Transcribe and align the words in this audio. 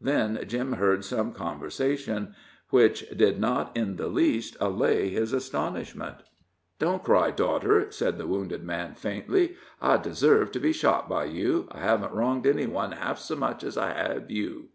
Then 0.00 0.40
Jim 0.48 0.72
heard 0.72 1.04
some 1.04 1.32
conversation 1.32 2.34
which 2.70 3.08
did 3.10 3.38
not 3.38 3.76
in 3.76 3.94
the 3.94 4.08
least 4.08 4.56
allay 4.58 5.08
his 5.08 5.32
astonishment. 5.32 6.16
"Don't 6.80 7.04
cry, 7.04 7.30
daughter," 7.30 7.88
said 7.92 8.18
the 8.18 8.26
wounded 8.26 8.64
man, 8.64 8.94
faintly, 8.96 9.54
"I 9.80 9.98
deserve 9.98 10.50
to 10.50 10.58
be 10.58 10.72
shot 10.72 11.08
by 11.08 11.26
you 11.26 11.68
I 11.70 11.78
haven't 11.78 12.12
wronged 12.12 12.44
any 12.48 12.66
one 12.66 12.92
else 12.92 13.00
half 13.02 13.18
so 13.20 13.36
much 13.36 13.62
as 13.62 13.78
I 13.78 13.92
have 13.92 14.28
you." 14.32 14.70